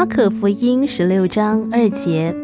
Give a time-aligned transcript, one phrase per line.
[0.00, 2.34] 马可福音十六章二节：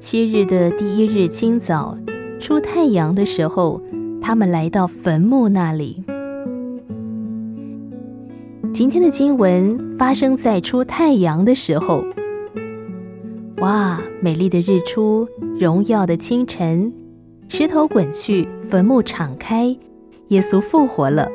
[0.00, 1.94] 七日的第一日清早，
[2.40, 3.78] 出太阳的时候，
[4.18, 6.02] 他们来到坟墓那里。
[8.72, 12.02] 今天的经文发生在出太阳的时候。
[13.58, 15.28] 哇，美丽的日出，
[15.60, 16.90] 荣耀的清晨，
[17.46, 19.76] 石头滚去，坟墓敞开，
[20.28, 21.28] 耶稣复活了。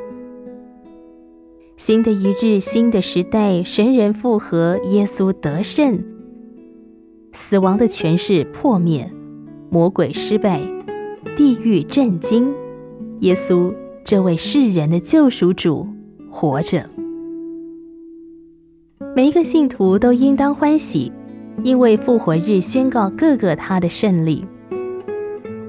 [1.76, 6.04] 新的一日，新的时代，神人复合，耶稣得胜，
[7.32, 9.12] 死亡的权势破灭，
[9.70, 10.60] 魔鬼失败，
[11.36, 12.54] 地狱震惊。
[13.20, 13.74] 耶稣
[14.04, 15.88] 这位世人的救赎主
[16.30, 16.88] 活着，
[19.16, 21.12] 每一个信徒都应当欢喜。
[21.62, 24.44] 因为复活日宣告各个他的胜利，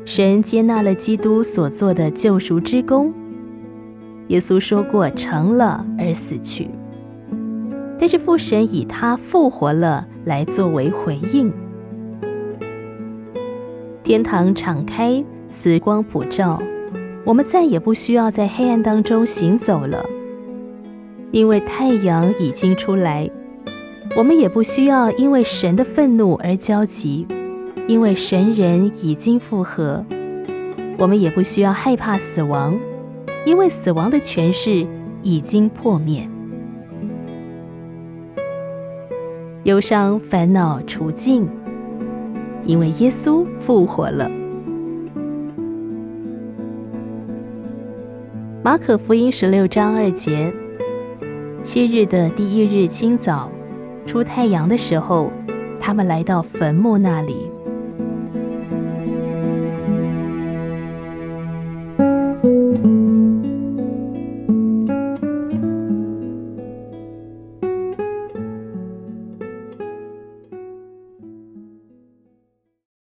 [0.04, 3.14] 神接纳了基督所做的救赎之功。
[4.28, 6.70] 耶稣说过成了而死去，
[8.00, 11.54] 但是父神以他复活了来作为回应。
[14.04, 16.62] 天堂敞开，慈光普照，
[17.24, 20.06] 我们再也不需要在黑暗当中行走了，
[21.32, 23.30] 因为太阳已经出来。
[24.16, 27.28] 我们也不需要因为神的愤怒而焦急，
[27.88, 30.06] 因为神人已经复合。
[30.98, 32.78] 我们也不需要害怕死亡，
[33.46, 34.86] 因为死亡的权势
[35.22, 36.28] 已经破灭。
[39.64, 41.48] 忧伤烦恼除尽，
[42.66, 44.30] 因为耶稣复活了。
[48.64, 50.52] 马可福音十六章二节：
[51.62, 53.52] 七日的第一日清早。
[54.08, 55.32] 出太阳的时候，
[55.80, 57.50] 他们来到坟墓那里。